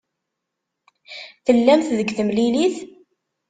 Tellamt 1.45 1.89
deg 1.97 2.09
temlilit? 2.17 2.77